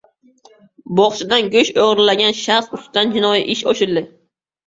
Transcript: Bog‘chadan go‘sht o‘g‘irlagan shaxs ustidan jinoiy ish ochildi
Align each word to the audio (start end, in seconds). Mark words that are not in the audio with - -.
Bog‘chadan 0.99 1.51
go‘sht 1.55 1.77
o‘g‘irlagan 1.83 2.35
shaxs 2.39 2.73
ustidan 2.79 3.13
jinoiy 3.17 3.43
ish 3.57 3.61
ochildi 3.75 4.03